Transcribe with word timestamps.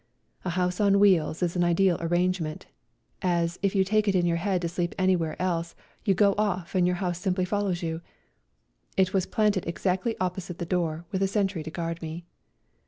A 0.43 0.49
house 0.49 0.79
on 0.79 0.97
wheels 0.99 1.43
is 1.43 1.53
54 1.53 1.53
A 1.53 1.53
RIDE 1.53 1.53
TO 1.53 1.59
KALABAC 1.59 1.61
an 1.61 1.71
ideal 1.71 2.07
arrangement, 2.15 2.65
as 3.21 3.59
if 3.61 3.75
you 3.75 3.83
take 3.83 4.07
it 4.07 4.15
into 4.15 4.29
your 4.29 4.37
head 4.37 4.63
to 4.63 4.67
sleep 4.67 4.95
anywhere 4.97 5.39
else 5.39 5.75
you 6.05 6.15
go 6.15 6.33
off 6.39 6.73
and 6.73 6.87
your 6.87 6.95
house 6.95 7.19
simply 7.19 7.45
follows 7.45 7.83
you. 7.83 8.01
It 8.97 9.13
was 9.13 9.27
planted 9.27 9.67
exactly 9.67 10.15
opposite 10.19 10.57
the 10.57 10.65
door, 10.65 11.05
with 11.11 11.21
a 11.21 11.27
sentry 11.27 11.61
to 11.61 11.69
guard 11.69 12.01
me. 12.01 12.25